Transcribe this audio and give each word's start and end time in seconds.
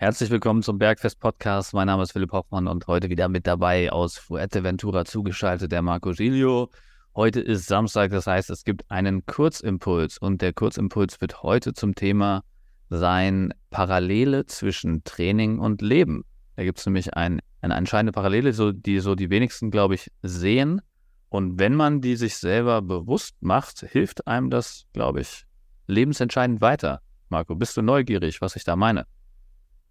Herzlich 0.00 0.30
willkommen 0.30 0.62
zum 0.62 0.78
Bergfest 0.78 1.18
Podcast. 1.18 1.74
Mein 1.74 1.88
Name 1.88 2.04
ist 2.04 2.12
Philipp 2.12 2.30
Hoffmann 2.30 2.68
und 2.68 2.86
heute 2.86 3.10
wieder 3.10 3.28
mit 3.28 3.48
dabei 3.48 3.90
aus 3.90 4.16
Fuerteventura 4.16 5.04
zugeschaltet 5.04 5.72
der 5.72 5.82
Marco 5.82 6.12
Giglio. 6.12 6.70
Heute 7.16 7.40
ist 7.40 7.66
Samstag, 7.66 8.12
das 8.12 8.28
heißt, 8.28 8.48
es 8.50 8.62
gibt 8.62 8.88
einen 8.92 9.26
Kurzimpuls 9.26 10.18
und 10.18 10.40
der 10.40 10.52
Kurzimpuls 10.52 11.20
wird 11.20 11.42
heute 11.42 11.72
zum 11.72 11.96
Thema 11.96 12.44
sein 12.90 13.52
Parallele 13.70 14.46
zwischen 14.46 15.02
Training 15.02 15.58
und 15.58 15.82
Leben. 15.82 16.24
Da 16.54 16.62
gibt 16.62 16.78
es 16.78 16.86
nämlich 16.86 17.14
ein, 17.14 17.40
eine 17.60 17.74
entscheidende 17.74 18.12
Parallele, 18.12 18.52
so, 18.52 18.70
die 18.70 19.00
so 19.00 19.16
die 19.16 19.30
wenigsten, 19.30 19.72
glaube 19.72 19.96
ich, 19.96 20.12
sehen. 20.22 20.80
Und 21.28 21.58
wenn 21.58 21.74
man 21.74 22.00
die 22.00 22.14
sich 22.14 22.36
selber 22.36 22.82
bewusst 22.82 23.34
macht, 23.40 23.80
hilft 23.80 24.28
einem 24.28 24.48
das, 24.48 24.84
glaube 24.92 25.22
ich, 25.22 25.44
lebensentscheidend 25.88 26.60
weiter. 26.60 27.00
Marco, 27.30 27.56
bist 27.56 27.76
du 27.76 27.82
neugierig, 27.82 28.40
was 28.40 28.54
ich 28.54 28.62
da 28.62 28.76
meine? 28.76 29.04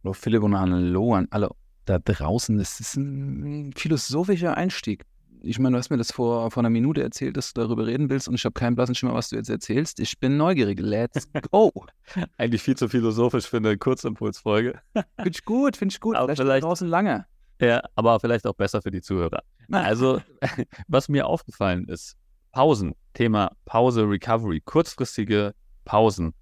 Hallo 0.07 0.13
Philipp 0.13 0.41
und 0.41 0.57
hallo 0.57 1.15
an 1.15 1.27
alle 1.31 1.49
da 1.83 1.99
draußen. 1.99 2.57
Das 2.57 2.79
ist 2.79 2.95
ein 2.95 3.73
philosophischer 3.75 4.55
Einstieg. 4.55 5.03
Ich 5.41 5.59
meine, 5.59 5.73
du 5.73 5.79
hast 5.79 5.89
mir 5.89 5.97
das 5.97 6.13
vor, 6.13 6.49
vor 6.49 6.61
einer 6.61 6.69
Minute 6.69 7.03
erzählt, 7.03 7.35
dass 7.35 7.51
du 7.51 7.59
darüber 7.59 7.85
reden 7.85 8.09
willst 8.09 8.29
und 8.29 8.35
ich 8.35 8.45
habe 8.45 8.53
keinen 8.53 8.77
blassen 8.77 8.95
Schimmer, 8.95 9.15
was 9.15 9.27
du 9.27 9.35
jetzt 9.35 9.49
erzählst. 9.49 9.99
Ich 9.99 10.17
bin 10.17 10.37
neugierig. 10.37 10.79
Let's 10.79 11.29
go. 11.51 11.73
Eigentlich 12.37 12.61
viel 12.61 12.77
zu 12.77 12.87
philosophisch 12.87 13.49
für 13.49 13.57
eine 13.57 13.77
Kurzimpulsfolge. 13.77 14.79
Finde 14.93 15.29
ich 15.29 15.43
gut, 15.43 15.75
finde 15.75 15.91
ich 15.91 15.99
gut. 15.99 16.15
Aber 16.15 16.27
vielleicht, 16.27 16.41
vielleicht- 16.41 16.63
draußen 16.63 16.87
lange. 16.87 17.25
Ja, 17.59 17.81
aber 17.95 18.17
vielleicht 18.21 18.47
auch 18.47 18.55
besser 18.55 18.81
für 18.81 18.91
die 18.91 19.01
Zuhörer. 19.01 19.43
Also, 19.69 20.21
was 20.87 21.09
mir 21.09 21.27
aufgefallen 21.27 21.83
ist, 21.89 22.15
Pausen, 22.53 22.95
Thema 23.13 23.51
Pause, 23.65 24.09
Recovery, 24.09 24.61
kurzfristige 24.63 25.53
Pausen 25.83 26.33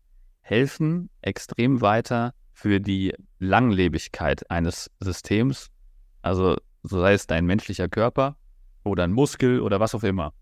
helfen 0.41 1.09
extrem 1.23 1.81
weiter 1.81 2.34
für 2.55 2.79
die 2.79 3.13
Langlebigkeit 3.37 4.49
eines 4.49 4.89
Systems. 4.99 5.69
Also, 6.21 6.55
so 6.83 7.01
sei 7.01 7.13
es 7.13 7.27
dein 7.27 7.45
menschlicher 7.45 7.89
Körper 7.89 8.37
oder 8.83 9.03
ein 9.03 9.11
Muskel 9.11 9.59
oder 9.59 9.79
was 9.79 9.93
auch 9.93 10.03
immer. 10.03 10.33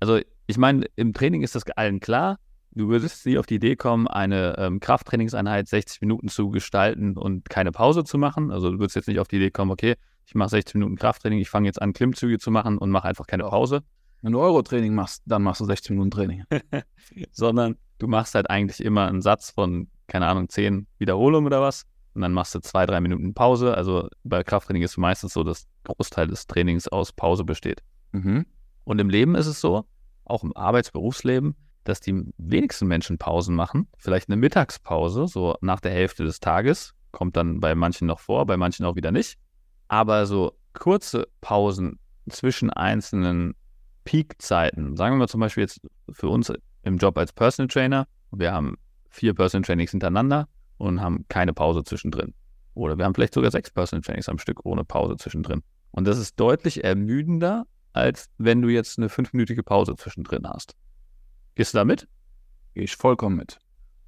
Also, 0.00 0.20
ich 0.46 0.58
meine, 0.58 0.86
im 0.96 1.14
Training 1.14 1.42
ist 1.42 1.54
das 1.54 1.64
allen 1.70 2.00
klar. 2.00 2.38
Du 2.72 2.88
würdest 2.88 3.24
nie 3.26 3.38
auf 3.38 3.46
die 3.46 3.54
Idee 3.54 3.76
kommen, 3.76 4.08
eine 4.08 4.56
ähm, 4.58 4.80
Krafttrainingseinheit 4.80 5.68
60 5.68 6.00
Minuten 6.00 6.28
zu 6.28 6.50
gestalten 6.50 7.16
und 7.16 7.48
keine 7.48 7.70
Pause 7.70 8.02
zu 8.02 8.18
machen. 8.18 8.50
Also, 8.50 8.72
du 8.72 8.78
würdest 8.80 8.96
jetzt 8.96 9.08
nicht 9.08 9.20
auf 9.20 9.28
die 9.28 9.36
Idee 9.36 9.50
kommen, 9.50 9.70
okay, 9.70 9.94
ich 10.26 10.34
mache 10.34 10.50
60 10.50 10.74
Minuten 10.74 10.96
Krafttraining, 10.96 11.38
ich 11.38 11.50
fange 11.50 11.66
jetzt 11.66 11.80
an, 11.80 11.92
Klimmzüge 11.92 12.38
zu 12.38 12.50
machen 12.50 12.78
und 12.78 12.90
mache 12.90 13.06
einfach 13.06 13.26
keine 13.26 13.44
Pause, 13.44 13.82
Wenn 14.20 14.32
du 14.32 14.40
Euro-Training 14.40 14.94
machst, 14.94 15.22
dann 15.26 15.42
machst 15.42 15.60
du 15.60 15.64
60 15.64 15.90
Minuten 15.90 16.10
Training. 16.10 16.44
sondern 17.30 17.76
du 17.98 18.08
machst 18.08 18.34
halt 18.34 18.50
eigentlich 18.50 18.84
immer 18.84 19.06
einen 19.06 19.22
Satz 19.22 19.50
von, 19.50 19.88
keine 20.12 20.26
Ahnung, 20.26 20.50
10 20.50 20.86
Wiederholungen 20.98 21.46
oder 21.46 21.62
was. 21.62 21.86
Und 22.14 22.20
dann 22.20 22.34
machst 22.34 22.54
du 22.54 22.60
zwei, 22.60 22.84
drei 22.84 23.00
Minuten 23.00 23.32
Pause. 23.32 23.74
Also 23.74 24.08
bei 24.24 24.44
Krafttraining 24.44 24.82
ist 24.82 24.90
es 24.90 24.96
meistens 24.98 25.32
so, 25.32 25.42
dass 25.42 25.66
Großteil 25.84 26.26
des 26.26 26.46
Trainings 26.46 26.86
aus 26.86 27.12
Pause 27.12 27.44
besteht. 27.44 27.82
Mhm. 28.12 28.44
Und 28.84 29.00
im 29.00 29.08
Leben 29.08 29.34
ist 29.34 29.46
es 29.46 29.62
so, 29.62 29.86
auch 30.26 30.44
im 30.44 30.54
Arbeits-Berufsleben, 30.54 31.56
dass 31.84 32.00
die 32.00 32.30
wenigsten 32.36 32.86
Menschen 32.88 33.16
Pausen 33.16 33.54
machen. 33.54 33.88
Vielleicht 33.96 34.28
eine 34.28 34.36
Mittagspause, 34.36 35.26
so 35.28 35.56
nach 35.62 35.80
der 35.80 35.92
Hälfte 35.92 36.24
des 36.24 36.40
Tages, 36.40 36.92
kommt 37.10 37.34
dann 37.38 37.60
bei 37.60 37.74
manchen 37.74 38.06
noch 38.06 38.20
vor, 38.20 38.44
bei 38.44 38.58
manchen 38.58 38.84
auch 38.84 38.96
wieder 38.96 39.12
nicht. 39.12 39.38
Aber 39.88 40.26
so 40.26 40.52
kurze 40.74 41.26
Pausen 41.40 41.98
zwischen 42.28 42.68
einzelnen 42.68 43.54
Peakzeiten, 44.04 44.94
sagen 44.94 45.14
wir 45.14 45.20
mal 45.20 45.28
zum 45.28 45.40
Beispiel 45.40 45.62
jetzt 45.62 45.80
für 46.10 46.28
uns 46.28 46.52
im 46.82 46.98
Job 46.98 47.16
als 47.16 47.32
Personal 47.32 47.68
Trainer, 47.68 48.06
wir 48.30 48.52
haben 48.52 48.76
vier 49.12 49.34
Personal 49.34 49.64
Trainings 49.64 49.92
hintereinander 49.92 50.48
und 50.78 51.00
haben 51.00 51.24
keine 51.28 51.52
Pause 51.52 51.84
zwischendrin. 51.84 52.34
Oder 52.74 52.98
wir 52.98 53.04
haben 53.04 53.14
vielleicht 53.14 53.34
sogar 53.34 53.50
sechs 53.50 53.70
Personal 53.70 54.02
Trainings 54.02 54.28
am 54.28 54.38
Stück 54.38 54.64
ohne 54.64 54.84
Pause 54.84 55.16
zwischendrin. 55.16 55.62
Und 55.90 56.06
das 56.06 56.18
ist 56.18 56.40
deutlich 56.40 56.82
ermüdender, 56.82 57.64
als 57.92 58.30
wenn 58.38 58.62
du 58.62 58.68
jetzt 58.68 58.98
eine 58.98 59.08
fünfminütige 59.08 59.62
Pause 59.62 59.94
zwischendrin 59.96 60.48
hast. 60.48 60.74
Gehst 61.54 61.74
du 61.74 61.78
damit? 61.78 62.08
Gehe 62.74 62.84
ich 62.84 62.96
vollkommen 62.96 63.36
mit. 63.36 63.58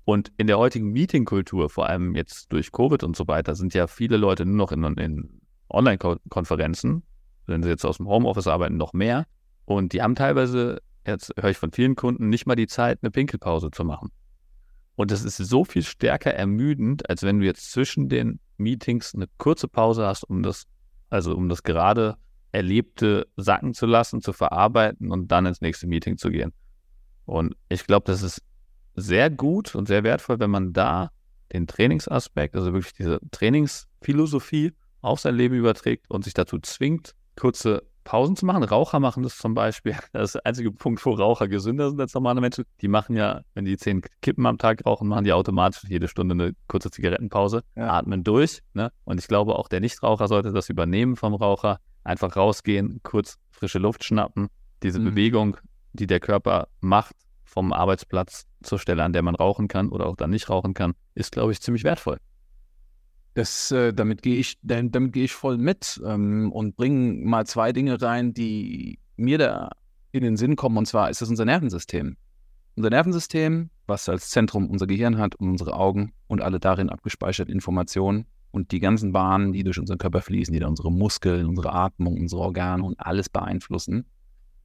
Und 0.07 0.33
in 0.37 0.47
der 0.47 0.59
heutigen 0.59 0.93
Meetingkultur, 0.93 1.71
vor 1.71 1.89
allem 1.89 2.15
jetzt 2.15 2.53
durch 2.53 2.73
Covid 2.73 3.03
und 3.05 3.17
so 3.17 3.27
weiter, 3.29 3.55
sind 3.55 3.75
ja 3.75 3.87
viele 3.87 4.17
Leute 4.17 4.45
nur 4.47 4.57
noch 4.57 4.73
in, 4.73 4.85
in 4.99 5.41
Online-Konferenzen, 5.69 7.03
wenn 7.47 7.63
sie 7.63 7.69
jetzt 7.69 7.85
aus 7.85 7.99
dem 7.99 8.09
Homeoffice 8.09 8.47
arbeiten, 8.47 8.77
noch 8.77 8.93
mehr. 8.93 9.27
Und 9.65 9.93
die 9.93 10.03
haben 10.03 10.15
teilweise, 10.15 10.81
jetzt 11.07 11.33
höre 11.39 11.51
ich 11.51 11.59
von 11.59 11.73
vielen 11.73 11.97
Kunden, 11.97 12.29
nicht 12.29 12.47
mal 12.47 12.55
die 12.55 12.67
Zeit, 12.67 12.99
eine 13.03 13.11
Pinkelpause 13.11 13.71
zu 13.71 13.85
machen. 13.85 14.11
Und 14.97 15.11
das 15.11 15.25
ist 15.25 15.37
so 15.37 15.65
viel 15.65 15.83
stärker 15.83 16.33
ermüdend, 16.33 17.09
als 17.09 17.23
wenn 17.23 17.41
du 17.41 17.47
jetzt 17.47 17.73
zwischen 17.73 18.09
den 18.09 18.39
Meetings 18.57 19.15
eine 19.15 19.27
kurze 19.39 19.69
Pause 19.69 20.07
hast, 20.07 20.25
um 20.25 20.43
das, 20.43 20.65
also 21.11 21.35
um 21.35 21.49
das 21.49 21.63
gerade 21.63 22.17
Erlebte 22.53 23.27
sacken 23.37 23.75
zu 23.75 23.87
lassen, 23.87 24.21
zu 24.21 24.33
verarbeiten 24.33 25.11
und 25.11 25.29
dann 25.33 25.47
ins 25.47 25.61
nächste 25.61 25.89
Meeting 25.89 26.17
zu 26.17 26.31
gehen. 26.31 26.53
Und 27.25 27.57
ich 27.69 27.87
glaube, 27.87 28.05
das 28.07 28.23
ist 28.23 28.43
sehr 28.95 29.31
gut 29.31 29.75
und 29.75 29.89
sehr 29.89 30.05
wertvoll, 30.05 30.39
wenn 30.39 30.51
man 30.51 30.73
da 30.73 31.11
den 31.53 31.67
Trainingsaspekt, 31.67 32.55
also 32.55 32.73
wirklich 32.73 32.95
diese 32.95 33.19
Trainingsphilosophie 33.31 34.73
auf 35.01 35.21
sein 35.21 35.35
Leben 35.35 35.57
überträgt 35.57 36.09
und 36.09 36.25
sich 36.25 36.35
dazu 36.35 36.59
zwingt, 36.61 37.15
kurze 37.37 37.83
Pausen 38.05 38.37
zu 38.37 38.47
machen. 38.47 38.63
Raucher 38.63 39.01
machen 39.01 39.23
das 39.23 39.37
zum 39.39 39.55
Beispiel. 39.55 39.97
Das 40.13 40.31
ist 40.31 40.35
der 40.37 40.47
einzige 40.47 40.71
Punkt, 40.71 41.05
wo 41.05 41.13
Raucher 41.15 41.49
gesünder 41.49 41.89
sind 41.91 42.01
als 42.01 42.15
normale 42.15 42.41
Menschen. 42.41 42.65
Die 42.81 42.89
machen 42.89 43.17
ja, 43.17 43.41
wenn 43.55 43.65
die 43.65 43.77
zehn 43.77 44.03
Kippen 44.23 44.47
am 44.47 44.59
Tag 44.59 44.85
rauchen, 44.87 45.09
machen 45.09 45.25
die 45.25 45.33
automatisch 45.33 45.83
jede 45.89 46.07
Stunde 46.09 46.35
eine 46.35 46.53
kurze 46.69 46.91
Zigarettenpause, 46.91 47.63
Ja. 47.77 47.89
atmen 47.91 48.23
durch. 48.23 48.61
Ne? 48.75 48.93
Und 49.05 49.19
ich 49.19 49.27
glaube, 49.29 49.57
auch 49.59 49.69
der 49.69 49.81
Nichtraucher 49.81 50.29
sollte 50.29 50.53
das 50.53 50.69
übernehmen 50.69 51.17
vom 51.17 51.35
Raucher. 51.35 51.79
Einfach 52.05 52.37
rausgehen, 52.37 53.01
kurz 53.03 53.39
frische 53.51 53.79
Luft 53.79 54.05
schnappen. 54.05 54.49
Diese 54.83 54.99
Mhm. 55.01 55.05
Bewegung, 55.05 55.57
die 55.95 56.07
der 56.07 56.21
Körper 56.21 56.69
macht, 56.81 57.17
vom 57.45 57.73
Arbeitsplatz 57.73 58.47
zur 58.63 58.79
Stelle, 58.79 59.05
an 59.05 59.13
der 59.13 59.23
man 59.23 59.35
rauchen 59.37 59.69
kann 59.69 59.89
oder 59.89 60.07
auch 60.07 60.17
dann 60.17 60.31
nicht 60.31 60.51
rauchen 60.51 60.75
kann, 60.75 60.95
ist, 61.15 61.33
glaube 61.33 61.53
ich, 61.53 61.61
ziemlich 61.61 61.85
wertvoll. 61.85 62.19
Das, 63.35 63.71
äh, 63.73 63.93
damit 63.93 64.23
gehe 64.23 64.37
ich, 64.37 64.59
da- 64.63 64.81
damit 64.83 65.13
gehe 65.13 65.25
ich 65.25 65.33
voll 65.33 65.59
mit 65.59 66.01
ähm, 66.07 66.53
und 66.53 66.77
bringe 66.77 67.25
mal 67.25 67.47
zwei 67.47 67.73
Dinge 67.73 68.01
rein, 68.01 68.33
die 68.33 68.99
mir 69.17 69.39
da 69.39 69.71
in 70.13 70.23
den 70.23 70.37
Sinn 70.37 70.55
kommen. 70.57 70.77
Und 70.79 70.87
zwar 70.87 71.11
ist 71.11 71.21
das 71.21 71.29
unser 71.29 71.45
Nervensystem. 71.45 72.17
Unser 72.77 72.91
Nervensystem, 72.91 73.71
was 73.87 74.09
als 74.09 74.31
Zentrum 74.31 74.69
unser 74.71 74.87
Gehirn 74.87 75.19
hat 75.19 75.35
und 75.35 75.51
unsere 75.51 75.75
Augen 75.75 76.13
und 76.29 76.43
alle 76.43 76.61
darin 76.61 76.91
abgespeicherten 76.91 77.53
Informationen 77.53 78.27
und 78.53 78.71
die 78.71 78.81
ganzen 78.81 79.13
Bahnen, 79.13 79.53
die 79.53 79.65
durch 79.65 79.79
unseren 79.81 79.99
Körper 79.99 80.23
fließen, 80.23 80.53
die 80.53 80.61
da 80.61 80.69
unsere 80.69 80.93
Muskeln, 80.93 81.47
unsere 81.47 81.73
Atmung, 81.73 82.19
unsere 82.21 82.41
Organe 82.43 82.85
und 82.85 82.99
alles 83.01 83.29
beeinflussen. 83.29 84.07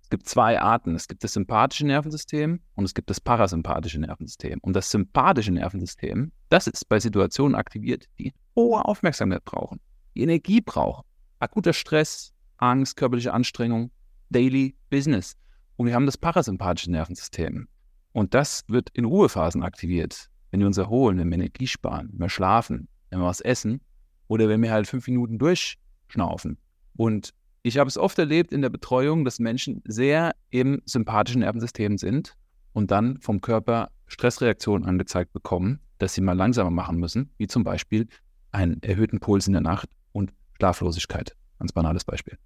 Es 0.09 0.17
gibt 0.17 0.27
zwei 0.27 0.59
Arten. 0.59 0.95
Es 0.95 1.07
gibt 1.07 1.23
das 1.23 1.33
sympathische 1.33 1.85
Nervensystem 1.85 2.61
und 2.73 2.83
es 2.83 2.95
gibt 2.95 3.11
das 3.11 3.21
parasympathische 3.21 3.99
Nervensystem. 3.99 4.57
Und 4.63 4.75
das 4.75 4.89
sympathische 4.89 5.51
Nervensystem, 5.51 6.31
das 6.49 6.65
ist 6.65 6.89
bei 6.89 6.99
Situationen 6.99 7.53
aktiviert, 7.53 8.05
die 8.17 8.33
hohe 8.55 8.83
Aufmerksamkeit 8.83 9.45
brauchen, 9.45 9.79
die 10.15 10.23
Energie 10.23 10.61
brauchen. 10.61 11.05
Akuter 11.37 11.73
Stress, 11.73 12.33
Angst, 12.57 12.97
körperliche 12.97 13.31
Anstrengung, 13.35 13.91
Daily 14.31 14.75
Business. 14.89 15.35
Und 15.75 15.85
wir 15.85 15.93
haben 15.93 16.07
das 16.07 16.17
parasympathische 16.17 16.89
Nervensystem. 16.89 17.67
Und 18.11 18.33
das 18.33 18.63
wird 18.67 18.89
in 18.93 19.05
Ruhephasen 19.05 19.61
aktiviert, 19.61 20.31
wenn 20.49 20.59
wir 20.59 20.65
uns 20.65 20.79
erholen, 20.79 21.19
wenn 21.19 21.29
wir 21.29 21.35
Energie 21.35 21.67
sparen, 21.67 22.09
wenn 22.13 22.21
wir 22.21 22.29
schlafen, 22.29 22.87
wenn 23.11 23.19
wir 23.19 23.27
was 23.27 23.41
essen 23.41 23.79
oder 24.27 24.49
wenn 24.49 24.63
wir 24.63 24.71
halt 24.71 24.87
fünf 24.87 25.07
Minuten 25.07 25.37
durchschnaufen. 25.37 26.57
Und 26.97 27.35
ich 27.61 27.77
habe 27.77 27.87
es 27.87 27.97
oft 27.97 28.17
erlebt 28.19 28.51
in 28.51 28.61
der 28.61 28.69
Betreuung, 28.69 29.25
dass 29.25 29.39
Menschen 29.39 29.81
sehr 29.85 30.35
im 30.49 30.81
sympathischen 30.85 31.41
Nervensystem 31.41 31.97
sind 31.97 32.35
und 32.73 32.91
dann 32.91 33.19
vom 33.19 33.41
Körper 33.41 33.89
Stressreaktionen 34.07 34.87
angezeigt 34.87 35.33
bekommen, 35.33 35.79
dass 35.97 36.13
sie 36.13 36.21
mal 36.21 36.37
langsamer 36.37 36.71
machen 36.71 36.97
müssen, 36.97 37.31
wie 37.37 37.47
zum 37.47 37.63
Beispiel 37.63 38.07
einen 38.51 38.81
erhöhten 38.81 39.19
Puls 39.19 39.47
in 39.47 39.53
der 39.53 39.61
Nacht 39.61 39.89
und 40.13 40.33
Schlaflosigkeit. 40.57 41.35
Ganz 41.59 41.73
banales 41.73 42.05
Beispiel. 42.05 42.37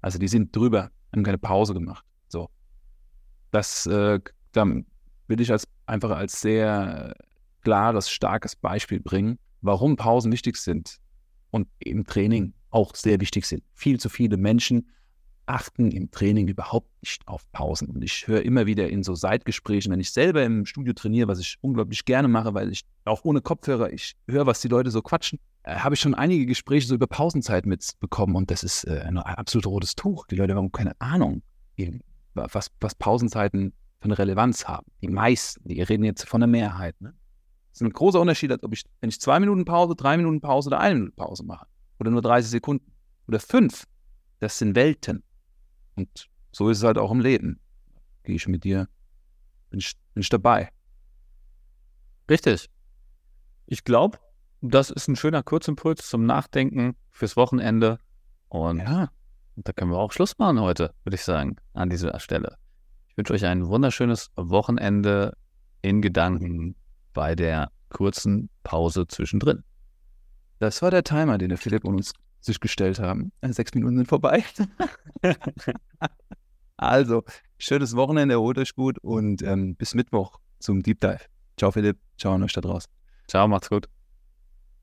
Also 0.00 0.18
die 0.18 0.28
sind 0.28 0.54
drüber, 0.54 0.90
haben 1.12 1.24
keine 1.24 1.38
Pause 1.38 1.74
gemacht. 1.74 2.04
So. 2.28 2.50
Das 3.50 3.86
äh, 3.86 4.20
da 4.52 4.66
will 5.28 5.40
ich 5.40 5.50
als 5.50 5.66
einfach 5.86 6.10
als 6.10 6.40
sehr 6.40 7.14
klares, 7.62 8.10
starkes 8.10 8.56
Beispiel 8.56 9.00
bringen, 9.00 9.38
warum 9.60 9.96
Pausen 9.96 10.32
wichtig 10.32 10.56
sind 10.56 10.98
und 11.50 11.68
im 11.78 12.04
Training 12.04 12.54
auch 12.76 12.94
sehr 12.94 13.20
wichtig 13.20 13.46
sind. 13.46 13.64
Viel 13.72 13.98
zu 13.98 14.10
viele 14.10 14.36
Menschen 14.36 14.86
achten 15.46 15.90
im 15.92 16.10
Training 16.10 16.46
überhaupt 16.48 16.90
nicht 17.00 17.26
auf 17.26 17.50
Pausen. 17.52 17.88
Und 17.88 18.04
ich 18.04 18.26
höre 18.28 18.42
immer 18.42 18.66
wieder 18.66 18.90
in 18.90 19.02
so 19.02 19.14
Seitgesprächen, 19.14 19.90
wenn 19.92 20.00
ich 20.00 20.12
selber 20.12 20.44
im 20.44 20.66
Studio 20.66 20.92
trainiere, 20.92 21.26
was 21.26 21.38
ich 21.38 21.56
unglaublich 21.62 22.04
gerne 22.04 22.28
mache, 22.28 22.52
weil 22.52 22.70
ich 22.70 22.82
auch 23.06 23.24
ohne 23.24 23.40
Kopfhörer, 23.40 23.92
ich 23.92 24.14
höre, 24.28 24.44
was 24.44 24.60
die 24.60 24.68
Leute 24.68 24.90
so 24.90 25.00
quatschen, 25.00 25.38
äh, 25.62 25.76
habe 25.76 25.94
ich 25.94 26.00
schon 26.00 26.14
einige 26.14 26.44
Gespräche 26.44 26.86
so 26.86 26.94
über 26.94 27.06
Pausenzeit 27.06 27.64
mitbekommen 27.64 28.36
und 28.36 28.50
das 28.50 28.62
ist 28.62 28.84
äh, 28.84 29.04
ein 29.06 29.16
absolut 29.16 29.66
rotes 29.66 29.94
Tuch. 29.94 30.26
Die 30.26 30.36
Leute 30.36 30.54
haben 30.54 30.70
keine 30.70 31.00
Ahnung, 31.00 31.42
was, 32.34 32.70
was 32.80 32.94
Pausenzeiten 32.94 33.72
für 34.00 34.06
eine 34.06 34.18
Relevanz 34.18 34.66
haben. 34.66 34.86
Die 35.00 35.08
meisten, 35.08 35.66
die 35.66 35.80
reden 35.80 36.04
jetzt 36.04 36.28
von 36.28 36.42
der 36.42 36.48
Mehrheit. 36.48 37.00
Ne? 37.00 37.14
Das 37.70 37.80
ist 37.80 37.86
ein 37.86 37.92
großer 37.92 38.20
Unterschied, 38.20 38.52
als 38.52 38.62
ob 38.64 38.74
ich, 38.74 38.84
wenn 39.00 39.08
ich 39.08 39.20
zwei 39.20 39.40
Minuten 39.40 39.64
Pause, 39.64 39.94
drei 39.94 40.16
Minuten 40.18 40.40
Pause 40.40 40.68
oder 40.68 40.80
eine 40.80 40.96
Minute 40.96 41.12
Pause 41.12 41.44
mache. 41.44 41.66
Oder 41.98 42.10
nur 42.10 42.22
30 42.22 42.50
Sekunden. 42.50 42.92
Oder 43.28 43.40
fünf. 43.40 43.86
Das 44.40 44.58
sind 44.58 44.76
Welten. 44.76 45.22
Und 45.94 46.28
so 46.52 46.68
ist 46.68 46.78
es 46.78 46.84
halt 46.84 46.98
auch 46.98 47.10
im 47.10 47.20
Leben. 47.20 47.60
Gehe 48.22 48.36
ich 48.36 48.48
mit 48.48 48.64
dir, 48.64 48.88
bin 49.70 49.80
ich, 49.80 49.94
bin 50.14 50.22
ich 50.22 50.28
dabei. 50.28 50.70
Richtig. 52.28 52.68
Ich 53.66 53.84
glaube, 53.84 54.18
das 54.60 54.90
ist 54.90 55.08
ein 55.08 55.16
schöner 55.16 55.42
Kurzimpuls 55.42 56.08
zum 56.08 56.24
Nachdenken 56.24 56.96
fürs 57.10 57.36
Wochenende. 57.36 57.98
Und 58.48 58.78
Ja, 58.78 59.10
da 59.56 59.72
können 59.72 59.90
wir 59.90 59.98
auch 59.98 60.12
Schluss 60.12 60.38
machen 60.38 60.60
heute, 60.60 60.94
würde 61.04 61.14
ich 61.14 61.22
sagen, 61.22 61.56
an 61.72 61.90
dieser 61.90 62.18
Stelle. 62.20 62.56
Ich 63.08 63.16
wünsche 63.16 63.32
euch 63.32 63.46
ein 63.46 63.66
wunderschönes 63.66 64.30
Wochenende 64.36 65.36
in 65.82 66.02
Gedanken 66.02 66.76
bei 67.12 67.34
der 67.34 67.70
kurzen 67.88 68.50
Pause 68.62 69.06
zwischendrin. 69.06 69.64
Das 70.58 70.82
war 70.82 70.90
der 70.90 71.04
Timer, 71.04 71.38
den 71.38 71.50
der 71.50 71.58
Philipp 71.58 71.84
und 71.84 71.96
uns 71.96 72.12
sich 72.40 72.60
gestellt 72.60 72.98
haben. 72.98 73.32
Äh, 73.40 73.52
Sechs 73.52 73.74
Minuten 73.74 73.96
sind 73.96 74.08
vorbei. 74.08 74.44
also, 76.76 77.24
schönes 77.58 77.96
Wochenende, 77.96 78.34
erholt 78.34 78.58
euch 78.58 78.74
gut 78.74 78.98
und 79.00 79.42
ähm, 79.42 79.76
bis 79.76 79.94
Mittwoch 79.94 80.38
zum 80.58 80.82
Deep 80.82 81.00
Dive. 81.00 81.20
Ciao 81.56 81.70
Philipp, 81.70 81.98
ciao 82.18 82.34
an 82.34 82.42
euch 82.42 82.52
da 82.52 82.60
draußen. 82.60 82.90
Ciao, 83.28 83.48
macht's 83.48 83.68
gut. 83.68 83.88